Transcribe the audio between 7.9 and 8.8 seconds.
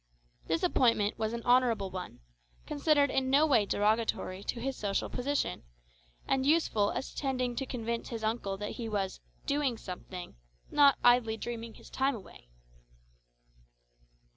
his uncle that